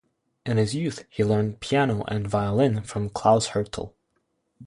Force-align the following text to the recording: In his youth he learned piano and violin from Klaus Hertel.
In 0.47 0.57
his 0.57 0.73
youth 0.73 1.05
he 1.11 1.23
learned 1.23 1.59
piano 1.59 2.03
and 2.07 2.25
violin 2.27 2.81
from 2.81 3.07
Klaus 3.11 3.49
Hertel. 3.49 3.93